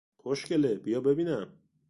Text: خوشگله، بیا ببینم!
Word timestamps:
خوشگله، 0.17 0.75
بیا 0.75 0.99
ببینم! 1.01 1.53